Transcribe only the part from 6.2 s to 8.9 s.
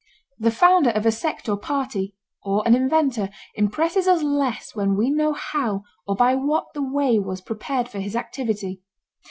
what the way was prepared for his activity.